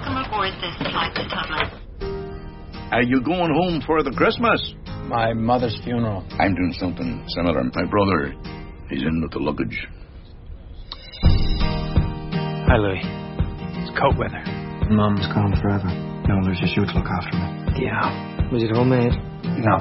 [0.00, 2.88] Welcome aboard this flight to Dublin.
[2.90, 4.74] Are you going home for the Christmas?
[5.04, 6.24] My mother's funeral.
[6.38, 7.62] I'm doing something similar.
[7.64, 8.32] My brother,
[8.88, 9.86] he's in with the luggage.
[11.22, 13.02] Hi, Louis.
[13.84, 14.42] It's cold weather.
[14.88, 15.92] Mum's gone forever.
[16.26, 17.84] No, there's just you to look after me.
[17.84, 18.48] Yeah.
[18.50, 19.12] Was it homemade?
[19.60, 19.76] No.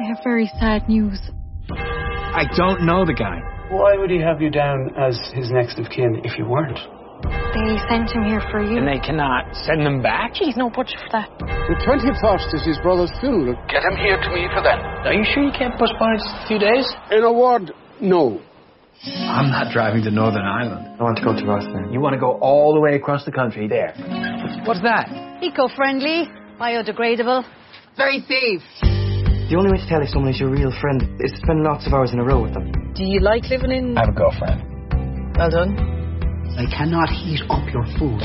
[0.00, 1.20] I have very sad news.
[1.68, 3.40] I don't know the guy.
[3.68, 6.78] Why would he have you down as his next of kin if you weren't?
[7.24, 8.78] They sent him here for you.
[8.78, 10.34] And they cannot send them back?
[10.34, 11.30] Jeez, no budget for that.
[11.38, 13.56] The 21st is his brother's funeral.
[13.68, 14.78] Get him here to me for that.
[15.06, 16.86] Are you sure you can't postpone it just a few days?
[17.10, 18.40] In a word, no.
[19.06, 20.96] I'm not driving to Northern Ireland.
[20.98, 21.92] I want to go to Rathlin.
[21.92, 23.92] You want to go all the way across the country there.
[24.64, 25.08] What's that?
[25.42, 26.28] Eco-friendly,
[26.60, 27.44] biodegradable,
[27.96, 28.62] very safe.
[28.80, 31.86] The only way to tell if someone is your real friend is to spend lots
[31.86, 32.72] of hours in a row with them.
[32.94, 33.96] Do you like living in...
[33.96, 35.36] I have a girlfriend.
[35.36, 36.03] Well done.
[36.54, 38.22] I cannot heat up your food.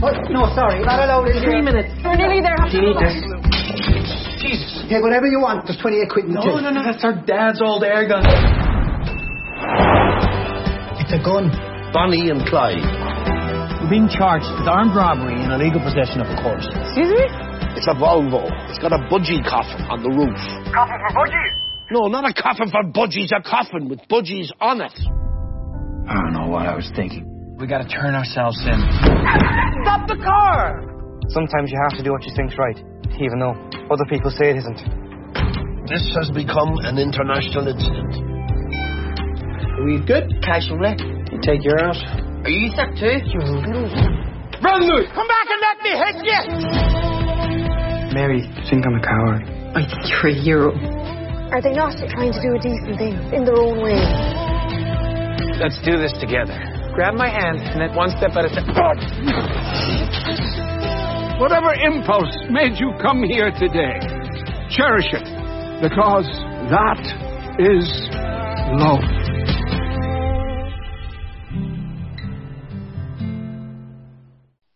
[0.00, 1.92] Oh, no, sorry, not allowed in Three minutes.
[2.00, 2.56] We're nearly there.
[2.64, 3.18] Do you need this?
[4.40, 4.86] Jesus.
[4.88, 5.66] Take whatever you want.
[5.66, 8.24] There's 28 quid in the No, no, no, that's our dad's old air gun.
[11.02, 11.52] It's a gun.
[11.92, 12.80] Bonnie and Clyde.
[13.84, 16.64] We're being charged with armed robbery and illegal possession of a corpse.
[16.72, 17.24] Excuse me?
[17.76, 18.48] It's a Volvo.
[18.72, 20.40] It's got a budgie coffin on the roof.
[20.72, 21.52] Coffin for budgies?
[21.90, 24.96] No, not a coffin for budgies, a coffin with budgies on it.
[26.08, 27.37] I don't know what I was thinking.
[27.58, 28.78] We gotta turn ourselves in.
[29.82, 30.78] Stop the car!
[31.34, 32.78] Sometimes you have to do what you think's right,
[33.18, 33.58] even though
[33.90, 34.78] other people say it isn't.
[35.90, 38.14] This has become an international incident.
[39.74, 40.38] Are we good?
[40.38, 41.02] Casually.
[41.34, 41.98] You take your out.
[42.46, 43.26] Are you sick too?
[44.62, 45.10] Run, Louis!
[45.10, 46.40] Come back and let me hit you!
[48.14, 49.42] Mary, you think I'm a coward.
[49.74, 50.70] I think you're a hero.
[51.50, 53.98] Are they not trying to do a decent thing in their own way?
[55.58, 56.67] Let's do this together.
[56.98, 58.98] Grab my hand and then one step at a time.
[61.38, 64.00] Whatever impulse made you come here today,
[64.68, 65.22] cherish it,
[65.80, 66.26] because
[66.74, 66.98] that
[67.60, 67.86] is
[68.82, 68.98] love.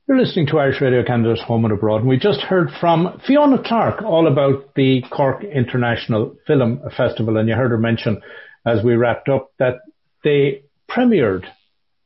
[0.07, 3.61] You're listening to Irish Radio Canada's Home and Abroad, and we just heard from Fiona
[3.67, 8.23] Clark all about the Cork International Film Festival, and you heard her mention
[8.65, 9.81] as we wrapped up that
[10.23, 11.47] they premiered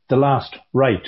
[0.09, 1.05] The Last Right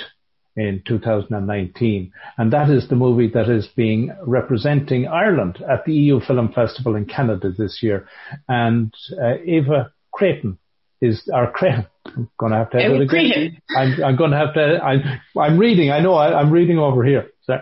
[0.56, 6.20] in 2019, and that is the movie that is being representing Ireland at the EU
[6.20, 8.08] Film Festival in Canada this year,
[8.48, 10.58] and uh, Eva Creighton
[11.00, 11.86] is our Creighton.
[12.06, 13.60] I'm going to have to have it again.
[13.76, 14.80] I'm, I'm going to have to.
[14.82, 15.02] I'm,
[15.38, 15.90] I'm reading.
[15.90, 16.14] I know.
[16.14, 17.30] I, I'm reading over here.
[17.42, 17.58] So, uh,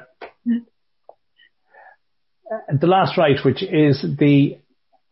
[2.81, 4.59] the last right, which is the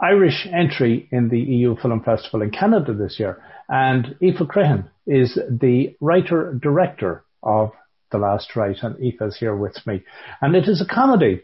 [0.01, 5.39] Irish entry in the EU Film Festival in Canada this year, and Aoife Crehan is
[5.49, 7.73] the writer director of
[8.11, 10.03] The Last Right, and Aoife's here with me.
[10.41, 11.43] And it is a comedy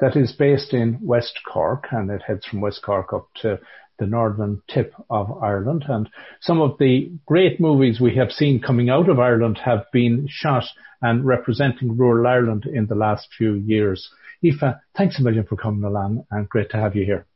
[0.00, 3.60] that is based in West Cork, and it heads from West Cork up to
[3.98, 5.84] the northern tip of Ireland.
[5.88, 6.08] And
[6.40, 10.64] some of the great movies we have seen coming out of Ireland have been shot
[11.00, 14.10] and representing rural Ireland in the last few years.
[14.44, 17.26] Aoife, thanks a million for coming along and great to have you here.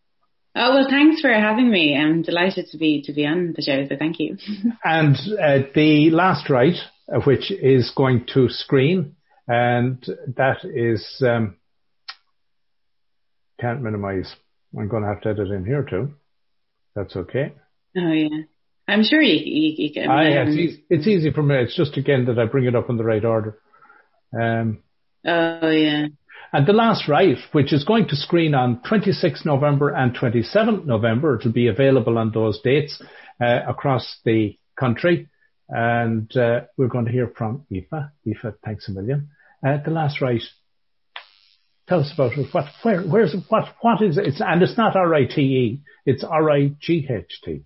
[0.60, 1.96] Oh well, thanks for having me.
[1.96, 3.86] I'm delighted to be to be on the show.
[3.88, 4.36] So thank you.
[4.84, 6.74] and uh, the last right,
[7.14, 9.14] uh, which is going to screen,
[9.46, 10.04] and
[10.36, 11.56] that is um,
[13.60, 14.34] can't minimise.
[14.76, 16.14] I'm going to have to edit in here too.
[16.96, 17.52] That's okay.
[17.96, 18.42] Oh yeah,
[18.88, 20.10] I'm sure you you, you can.
[20.10, 21.54] I, it's, easy, it's easy for me.
[21.54, 23.60] It's just again that I bring it up in the right order.
[24.34, 24.82] Um,
[25.24, 26.06] oh yeah.
[26.52, 31.36] And The Last Right, which is going to screen on 26th November and 27th November.
[31.36, 33.02] It'll be available on those dates
[33.40, 35.28] uh, across the country.
[35.68, 38.08] And uh, we're going to hear from Aoife.
[38.26, 39.28] Aoife, thanks a million.
[39.66, 40.40] Uh, the Last Right,
[41.86, 42.48] tell us about it.
[42.52, 44.26] What, where, where's, what, what is it?
[44.26, 47.64] It's, and it's not R-I-T-E, it's R-I-G-H-T.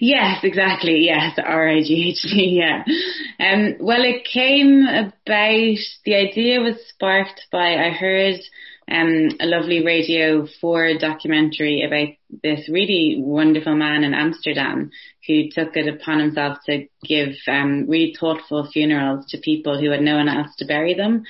[0.00, 1.04] Yes, exactly.
[1.04, 2.50] Yes, R-I-G-H-T.
[2.62, 2.84] Yeah.
[3.40, 8.40] Um, well, it came about, the idea was sparked by, I heard,
[8.90, 12.08] um, a lovely Radio 4 documentary about
[12.42, 14.90] this really wonderful man in Amsterdam
[15.26, 20.02] who took it upon himself to give, um, really thoughtful funerals to people who had
[20.02, 21.24] no one else to bury them.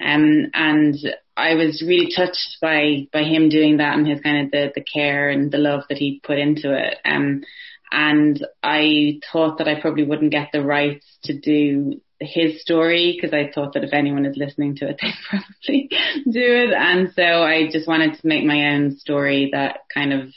[0.00, 0.96] Um, and
[1.36, 4.84] I was really touched by, by him doing that and his kind of the, the
[4.84, 6.98] care and the love that he put into it.
[7.04, 7.42] Um,
[7.90, 13.32] and I thought that I probably wouldn't get the rights to do his story because
[13.32, 15.88] I thought that if anyone is listening to it, they'd probably
[16.24, 16.72] do it.
[16.72, 20.30] And so I just wanted to make my own story that kind of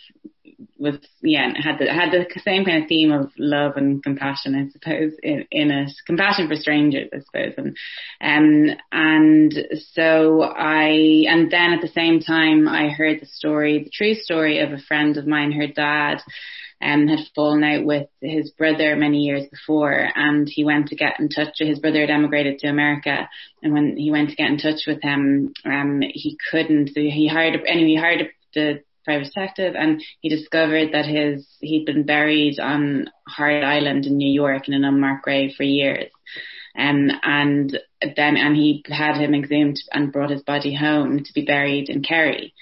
[0.77, 4.71] was yeah had the had the same kind of theme of love and compassion I
[4.71, 7.77] suppose in, in it compassion for strangers I suppose and
[8.21, 13.92] um and so I and then at the same time I heard the story the
[13.92, 16.21] true story of a friend of mine her dad
[16.81, 21.19] um, had fallen out with his brother many years before and he went to get
[21.19, 23.30] in touch with his brother had emigrated to America
[23.62, 27.60] and when he went to get in touch with him um, he couldn't he hired
[27.68, 33.10] anyway he hired the private detective and he discovered that his he'd been buried on
[33.27, 36.12] Hart Island in New York in an unmarked grave for years.
[36.77, 41.44] Um, and then and he had him exhumed and brought his body home to be
[41.44, 42.54] buried in Kerry.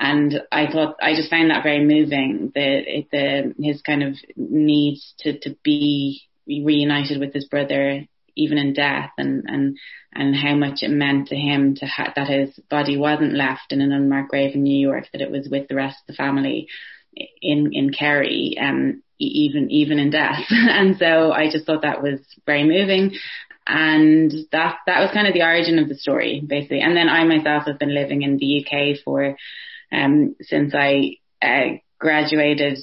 [0.00, 2.50] And I thought I just found that very moving.
[2.54, 8.06] The the his kind of needs to to be reunited with his brother
[8.36, 9.76] even in death and and
[10.12, 13.80] and how much it meant to him to ha- that his body wasn't left in
[13.80, 16.68] an unmarked grave in New York that it was with the rest of the family
[17.42, 22.20] in in Kerry um even even in death and so I just thought that was
[22.46, 23.18] very moving
[23.66, 27.24] and that that was kind of the origin of the story basically and then I
[27.24, 29.36] myself have been living in the UK for
[29.92, 32.78] um since I uh, graduated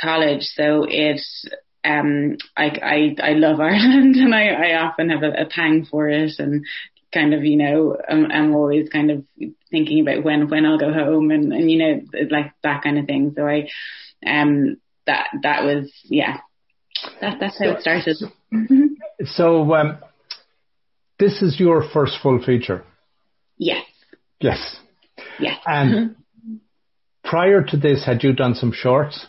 [0.00, 1.48] college so it's
[1.84, 6.08] um, I, I, I love Ireland and I, I often have a, a pang for
[6.08, 6.64] it and
[7.12, 9.24] kind of, you know, I'm, I'm always kind of
[9.70, 12.00] thinking about when, when I'll go home and, and, you know,
[12.30, 13.32] like that kind of thing.
[13.36, 13.68] So I,
[14.26, 16.38] um, that, that was, yeah,
[17.20, 18.16] that, that's how it started.
[19.24, 19.98] So, um,
[21.18, 22.84] this is your first full feature.
[23.56, 23.84] Yes.
[24.40, 24.76] Yes.
[25.40, 25.58] Yes.
[25.66, 26.16] And
[27.28, 29.26] prior to this, had you done some shorts?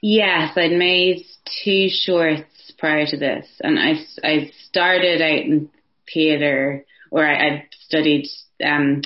[0.00, 1.24] Yes, I'd made
[1.64, 5.70] two shorts prior to this, and I I started out in
[6.12, 8.28] theatre, or I, I studied
[8.64, 9.02] um,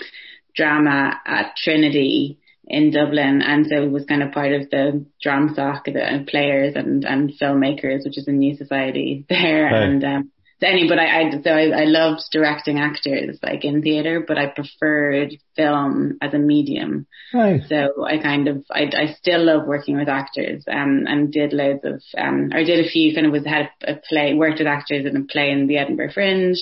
[0.55, 6.26] drama at Trinity in Dublin, and so was kind of part of the Dromsoc, the
[6.29, 9.82] players and and filmmakers, which is a new society there, right.
[9.82, 10.32] and um,
[10.62, 14.47] any, but I, I so I, I loved directing actors like in theater, but I
[14.47, 17.06] preferred film as a medium.
[17.32, 17.62] Right.
[17.69, 21.85] So I kind of I, I still love working with actors, um, and did loads
[21.85, 24.69] of um, I did a few kind of was had a, a play worked with
[24.69, 26.59] actors in a play in the Edinburgh Fringe,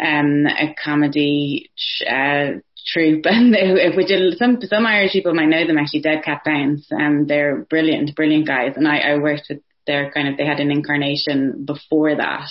[0.00, 1.70] um, a comedy.
[2.08, 6.42] Uh, troupe and they, which some some Irish people might know them actually Dead Cat
[6.44, 10.36] Bounce and um, they're brilliant brilliant guys and I, I worked with they're kind of
[10.36, 12.48] they had an incarnation before that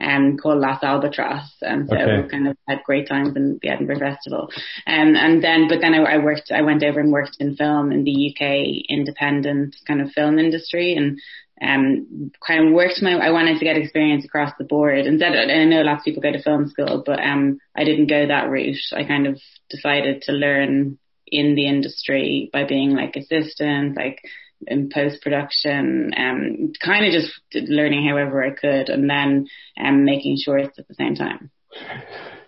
[0.00, 2.28] um called Las Albatross and so okay.
[2.28, 4.48] kind of had great times in the Edinburgh Festival
[4.86, 7.92] um and then but then I, I worked I went over and worked in film
[7.92, 11.18] in the UK independent kind of film industry and
[11.62, 15.06] um, kind of worked my, I wanted to get experience across the board.
[15.06, 18.26] Instead, I know lots of people go to film school, but, um, I didn't go
[18.26, 18.80] that route.
[18.92, 19.40] I kind of
[19.70, 24.20] decided to learn in the industry by being like assistant, like
[24.66, 29.46] in post production, um, kind of just learning however I could, and then
[29.82, 31.50] um, making shorts at the same time.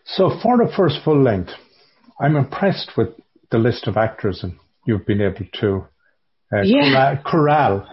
[0.05, 1.52] So for the first full length,
[2.20, 3.08] I'm impressed with
[3.50, 5.87] the list of actors and you've been able to
[6.52, 7.20] uh, yeah.
[7.25, 7.88] corral.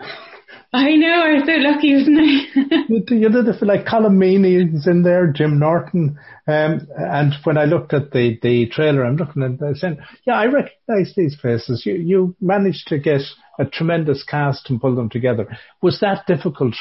[0.74, 3.14] I know, I'm so lucky, isn't I?
[3.14, 7.66] you did it like Colm Meaney is in there, Jim Norton, um, and when I
[7.66, 11.86] looked at the, the trailer, I'm looking at it, saying, yeah, I recognise these faces.
[11.86, 13.22] You, you managed to get
[13.60, 15.58] a tremendous cast and pull them together.
[15.82, 16.76] Was that difficult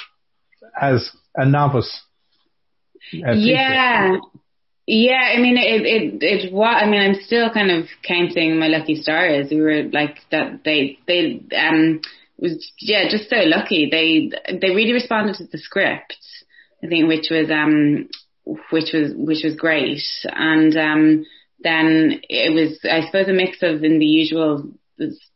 [0.81, 2.01] as a novice?
[3.13, 4.17] Uh, yeah.
[4.87, 8.67] Yeah, I mean, it, it, it, what, I mean, I'm still kind of counting my
[8.67, 9.49] lucky stars.
[9.51, 12.01] We were like that, they, they, um,
[12.41, 13.89] was, yeah, just so lucky.
[13.91, 16.17] They, they really responded to the script,
[16.83, 18.09] I think, which was, um,
[18.71, 20.03] which was, which was great.
[20.25, 21.27] And, um,
[21.63, 24.71] then it was, I suppose, a mix of in the usual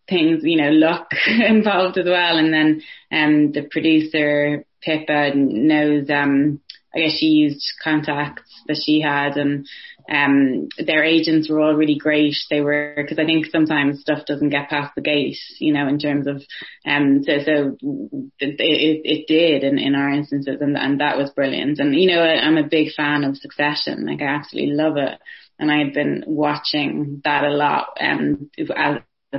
[0.08, 2.38] things, you know, luck involved as well.
[2.38, 2.82] And then,
[3.12, 6.60] um, the producer, Pippa, knows, um,
[6.94, 9.66] I guess she used contacts that she had and,
[10.08, 12.36] um, their agents were all really great.
[12.50, 15.98] They were, cause I think sometimes stuff doesn't get past the gate, you know, in
[15.98, 16.42] terms of,
[16.86, 17.76] um, so, so
[18.38, 21.78] it, it, it did in, in our instances and, and that was brilliant.
[21.78, 24.06] And, you know, I'm a big fan of Succession.
[24.06, 25.18] Like I absolutely love it.
[25.58, 28.50] And I had been watching that a lot, um,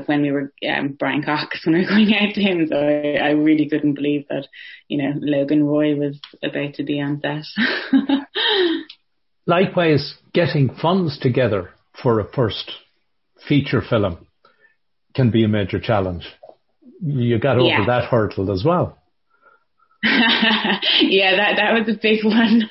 [0.05, 2.67] when we were um, Brian Cox when we were going out to him.
[2.67, 4.47] So I, I really couldn't believe that,
[4.87, 7.45] you know, Logan Roy was about to be on set.
[9.47, 11.69] Likewise, getting funds together
[12.01, 12.71] for a first
[13.47, 14.27] feature film
[15.15, 16.27] can be a major challenge.
[17.01, 17.85] You got over yeah.
[17.85, 18.97] that hurdle as well.
[21.01, 22.63] yeah, that that was a big one.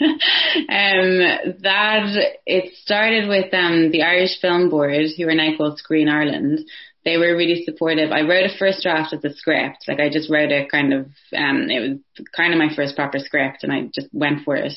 [0.68, 6.08] um, that it started with um, the Irish Film Board, who are now called Screen
[6.08, 6.60] Ireland.
[7.04, 8.12] They were really supportive.
[8.12, 9.84] I wrote a first draft of the script.
[9.86, 11.06] Like I just wrote a kind of,
[11.36, 14.72] um, it was kind of my first proper script and I just went for it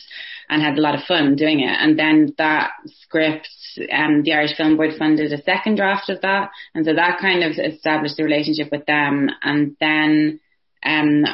[0.50, 1.77] and had a lot of fun doing it.
[1.79, 3.48] And then that script,
[3.91, 6.51] um, the Irish Film Board funded a second draft of that.
[6.75, 9.29] And so that kind of established the relationship with them.
[9.41, 10.39] And then,
[10.84, 11.25] um,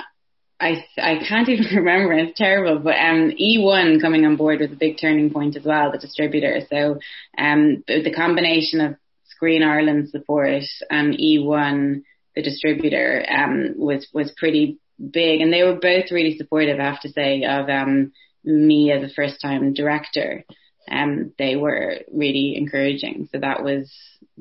[0.60, 2.14] I I can't even remember.
[2.14, 2.80] It's terrible.
[2.80, 5.92] But um, eOne coming on board was a big turning point as well.
[5.92, 6.62] The distributor.
[6.70, 7.00] So
[7.38, 8.96] um, the combination of
[9.44, 15.76] Screen Ireland support and eOne, the distributor, um, was was pretty big, and they were
[15.82, 16.80] both really supportive.
[16.80, 18.14] I have to say of um,
[18.46, 20.46] me as a first time director.
[20.90, 23.28] Um, they were really encouraging.
[23.34, 23.94] So that was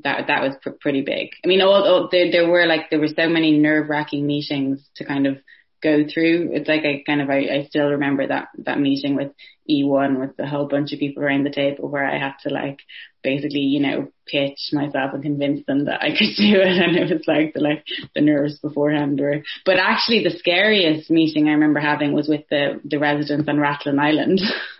[0.05, 1.31] that that was pr- pretty big.
[1.43, 4.87] I mean, all, all there there were like there were so many nerve wracking meetings
[4.95, 5.35] to kind of
[5.81, 6.51] go through.
[6.53, 9.33] It's like I kind of I, I still remember that that meeting with
[9.69, 12.79] eOne with a whole bunch of people around the table where I had to like
[13.23, 17.13] basically you know pitch myself and convince them that I could do it, and it
[17.13, 19.43] was like the like the nerves beforehand were.
[19.65, 23.99] But actually, the scariest meeting I remember having was with the the residents on Rathlin
[23.99, 24.41] Island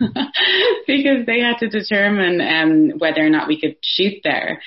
[0.86, 4.60] because they had to determine um whether or not we could shoot there.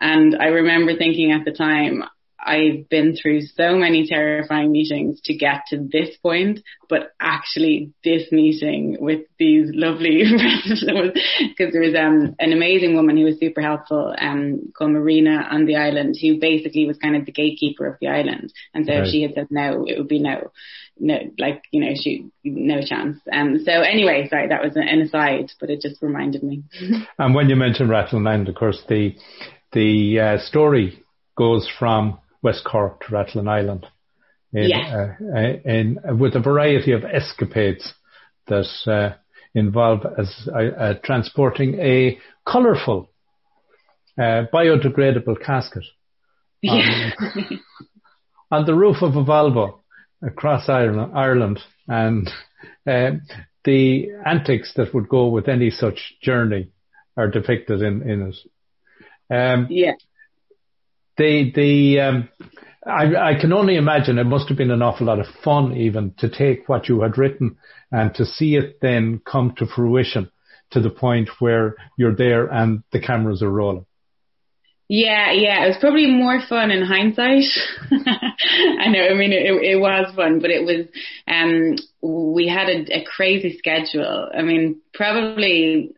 [0.00, 2.02] And I remember thinking at the time,
[2.44, 8.32] I've been through so many terrifying meetings to get to this point, but actually this
[8.32, 14.14] meeting with these lovely because there was um, an amazing woman who was super helpful,
[14.18, 18.08] um, called Marina on the island, who basically was kind of the gatekeeper of the
[18.08, 18.52] island.
[18.74, 19.02] And so right.
[19.04, 20.50] if she had said no, it would be no,
[20.98, 23.18] no, like, you know, she, no chance.
[23.32, 26.64] Um, so anyway, sorry, that was an aside, but it just reminded me.
[27.18, 29.14] and when you mentioned Rathlin Island, of course, the,
[29.72, 31.02] the uh, story
[31.36, 33.86] goes from West Cork to Rathlin Island.
[34.52, 35.14] In, yeah.
[35.20, 37.94] Uh, in, with a variety of escapades
[38.48, 39.16] that uh,
[39.54, 43.08] involve as uh, uh transporting a colourful
[44.18, 45.84] uh, biodegradable casket
[46.68, 47.12] on,
[48.50, 49.80] on, the roof of a Volvo
[50.22, 52.28] across Ireland, Ireland and
[52.86, 53.12] uh,
[53.64, 56.72] the antics that would go with any such journey
[57.16, 58.36] are depicted in, in it.
[59.34, 59.92] Um, yeah
[61.22, 62.28] the the um,
[62.86, 66.14] I, I can only imagine it must have been an awful lot of fun even
[66.18, 67.56] to take what you had written
[67.92, 70.30] and to see it then come to fruition
[70.72, 73.86] to the point where you're there and the cameras are rolling.
[74.88, 77.44] Yeah, yeah, it was probably more fun in hindsight.
[77.90, 80.86] I know, I mean, it, it was fun, but it was,
[81.26, 84.28] um, we had a, a crazy schedule.
[84.36, 85.94] I mean, probably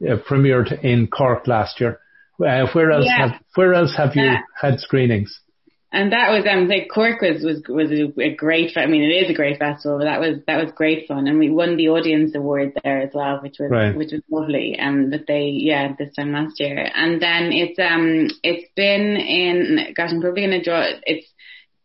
[0.04, 2.00] uh, premiered in Cork last year.
[2.38, 3.28] Uh, where else yeah.
[3.30, 5.40] have Where else have you had screenings?
[5.90, 8.76] And that was um like Cork was was was a great.
[8.76, 9.98] I mean, it is a great festival.
[9.98, 13.10] But that was that was great fun, and we won the audience award there as
[13.14, 13.96] well, which was right.
[13.96, 14.78] which was lovely.
[14.78, 19.94] Um, but they yeah this time last year, and then it's um it's been in
[19.96, 21.26] gosh I'm probably gonna draw it's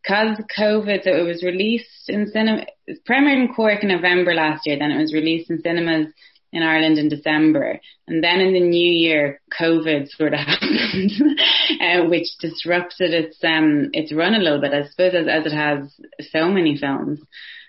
[0.02, 4.66] because COVID, so it was released in cinema, it premiered in Cork in November last
[4.66, 6.08] year, then it was released in cinemas
[6.52, 7.80] in Ireland in December.
[8.08, 11.12] And then in the new year, COVID sort of happened,
[11.80, 15.56] uh, which disrupted its, um, its run a little bit, I suppose, as, as it
[15.56, 15.94] has
[16.32, 17.22] so many films.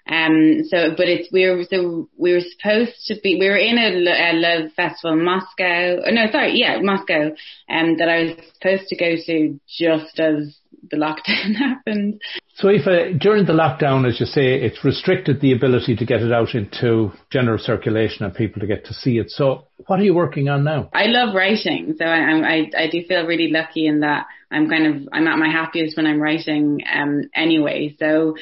[0.09, 3.79] Um, so, but it's, we were, so we were supposed to be, we were in
[3.79, 7.31] a, a love festival in Moscow, oh, no, sorry, yeah, Moscow,
[7.71, 10.59] um, that I was supposed to go to just as
[10.91, 12.21] the lockdown happened.
[12.55, 16.21] So if uh, during the lockdown, as you say, it's restricted the ability to get
[16.21, 19.31] it out into general circulation and people to get to see it.
[19.31, 20.91] So what are you working on now?
[20.93, 21.95] I love writing.
[21.99, 25.39] So I, I, I do feel really lucky in that I'm kind of, I'm at
[25.39, 27.97] my happiest when I'm writing, um, anyway.
[27.99, 28.37] So,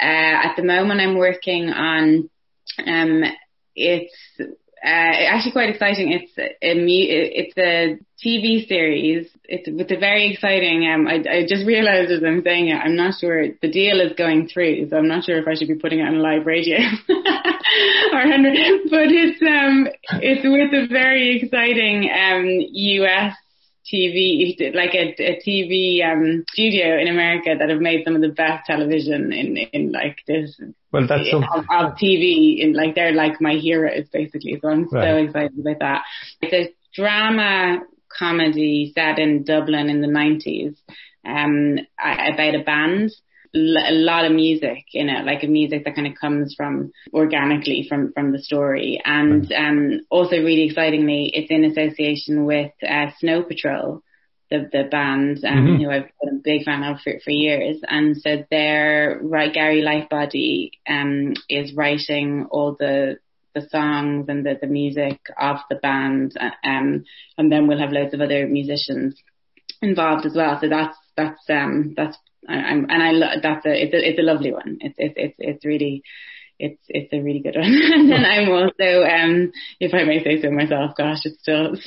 [0.00, 2.30] uh, at the moment I'm working on,
[2.84, 3.22] um,
[3.76, 4.14] it's,
[4.84, 6.10] uh, actually quite exciting.
[6.12, 9.28] It's a it's a TV series.
[9.44, 10.88] It's it's a very exciting.
[10.88, 14.12] Um, I, I just realised as I'm saying it, I'm not sure the deal is
[14.18, 16.78] going through, so I'm not sure if I should be putting it on live radio
[17.08, 18.22] or
[18.90, 19.86] but it's um
[20.20, 23.34] it's with a very exciting um US
[23.92, 28.28] TV, like a, a TV um, studio in America that have made some of the
[28.28, 30.58] best television in in like this.
[30.90, 34.58] Well, that's of, of TV in like they're like my heroes basically.
[34.60, 35.10] So I'm right.
[35.10, 36.02] so excited about that.
[36.40, 37.80] It's a drama
[38.18, 40.76] comedy set in Dublin in the 90s
[41.24, 43.12] um, about a band
[43.54, 47.86] a lot of music in it, like a music that kind of comes from organically
[47.88, 53.42] from from the story, and um, also really excitingly, it's in association with uh, Snow
[53.42, 54.02] Patrol,
[54.50, 55.82] the the band um, mm-hmm.
[55.82, 59.82] who I've been a big fan of for, for years, and so their right Gary
[59.82, 63.18] Lightbody um, is writing all the
[63.54, 67.04] the songs and the, the music of the band, uh, um,
[67.36, 69.14] and then we'll have loads of other musicians
[69.82, 70.58] involved as well.
[70.60, 72.16] So that's that's um that's
[72.48, 74.78] I, I'm, and I lo- that's a it's a it's a lovely one.
[74.80, 76.02] It's it's it's it's really
[76.58, 77.64] it's it's a really good one.
[77.64, 81.72] and then I'm also, um, if I may say so myself, gosh, it's still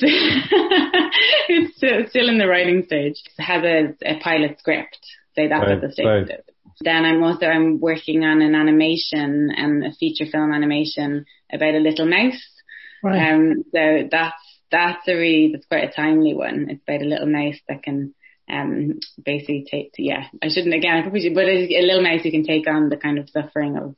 [1.48, 3.22] it's still, still in the writing stage.
[3.38, 4.98] It has a, a pilot script.
[5.34, 6.06] Say that's right, at the stage.
[6.06, 6.30] Right.
[6.80, 11.74] Then I'm also I'm working on an animation and um, a feature film animation about
[11.74, 12.42] a little mouse.
[13.02, 13.32] Right.
[13.32, 16.66] Um, so that's that's a really that's quite a timely one.
[16.68, 18.14] It's about a little mouse that can
[18.50, 22.22] um, basically take, to, yeah, I shouldn't again, I probably should, but a little mouse
[22.22, 23.96] who can take on the kind of suffering of,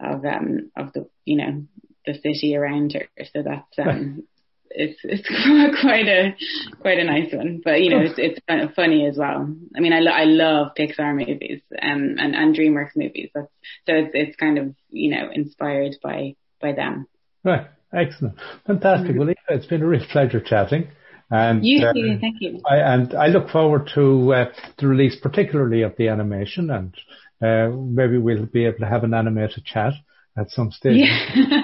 [0.00, 1.64] of, um, of the, you know,
[2.04, 3.08] the city around her.
[3.32, 4.24] So that's, um,
[4.70, 5.26] it's, it's
[5.80, 6.36] quite a,
[6.80, 9.54] quite a nice one, but you know, it's, it's kind of funny as well.
[9.74, 13.30] I mean, I, lo- I love Pixar movies, um, and, and DreamWorks movies.
[13.34, 13.48] That's,
[13.86, 17.06] so it's, it's kind of, you know, inspired by, by them.
[17.42, 17.66] Right.
[17.92, 18.34] Excellent.
[18.66, 19.10] Fantastic.
[19.12, 19.18] Mm-hmm.
[19.18, 20.88] Well, it's been a real pleasure chatting.
[21.30, 22.60] And you uh, too, thank you.
[22.68, 24.44] I, and I look forward to uh,
[24.78, 26.94] the release, particularly of the animation, and
[27.42, 29.94] uh, maybe we'll be able to have an animated chat
[30.38, 31.08] at some stage.
[31.08, 31.62] Yeah.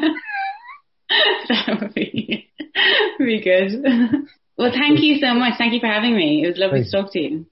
[1.48, 2.50] that would be
[3.18, 3.84] be good.
[4.58, 5.54] Well, thank you so much.
[5.58, 6.44] Thank you for having me.
[6.44, 6.90] It was lovely Thanks.
[6.90, 7.46] to talk to you.